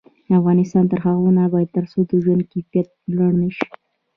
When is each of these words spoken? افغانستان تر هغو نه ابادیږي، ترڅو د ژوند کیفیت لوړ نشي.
افغانستان 0.39 0.83
تر 0.91 0.99
هغو 1.05 1.29
نه 1.37 1.41
ابادیږي، 1.47 1.73
ترڅو 1.75 1.99
د 2.09 2.11
ژوند 2.23 2.41
کیفیت 2.51 2.87
لوړ 3.15 3.31
نشي. 3.41 3.65